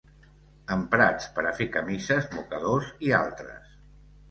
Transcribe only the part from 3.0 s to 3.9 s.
i altres.